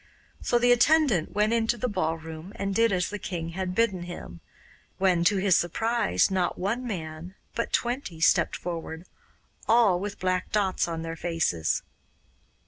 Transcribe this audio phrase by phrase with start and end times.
[0.41, 4.39] So the attendant went into the ballroom and did as the king had bidden him,
[4.97, 9.05] when, to his surprise, not one man, but twenty, stepped forward,
[9.67, 11.83] all with black dots on their faces.